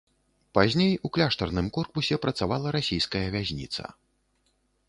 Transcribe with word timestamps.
Пазней 0.57 0.93
у 1.07 1.11
кляштарным 1.17 1.69
корпусе 1.77 2.15
працавала 2.25 2.67
расійская 2.79 3.25
вязніца. 3.37 3.83